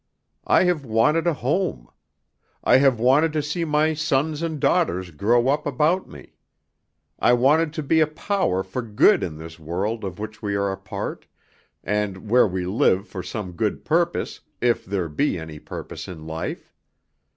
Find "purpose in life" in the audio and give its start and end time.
15.59-16.73